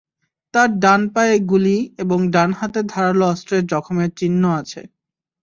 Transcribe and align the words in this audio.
তাঁর 0.53 0.69
ডান 0.79 1.01
পায়ে 1.13 1.35
গুলি 1.51 1.77
এবং 1.99 2.19
ডান 2.33 2.49
হাতে 2.59 2.79
ধারালো 2.91 3.25
অস্ত্রের 3.25 3.63
জখমের 3.71 4.11
চিহ্ন 4.19 4.43
আছে। 4.59 4.81